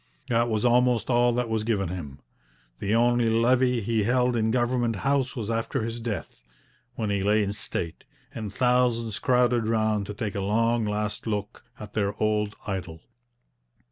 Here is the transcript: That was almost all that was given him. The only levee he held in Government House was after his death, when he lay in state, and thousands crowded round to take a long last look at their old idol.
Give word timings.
That 0.29 0.49
was 0.49 0.65
almost 0.65 1.11
all 1.11 1.31
that 1.33 1.47
was 1.47 1.63
given 1.63 1.89
him. 1.89 2.21
The 2.79 2.95
only 2.95 3.29
levee 3.29 3.81
he 3.81 4.01
held 4.01 4.35
in 4.35 4.49
Government 4.49 4.95
House 4.95 5.35
was 5.35 5.51
after 5.51 5.83
his 5.83 6.01
death, 6.01 6.43
when 6.95 7.11
he 7.11 7.21
lay 7.21 7.43
in 7.43 7.53
state, 7.53 8.05
and 8.33 8.51
thousands 8.51 9.19
crowded 9.19 9.67
round 9.67 10.07
to 10.07 10.15
take 10.15 10.33
a 10.33 10.41
long 10.41 10.85
last 10.85 11.27
look 11.27 11.63
at 11.79 11.93
their 11.93 12.15
old 12.19 12.55
idol. 12.65 13.03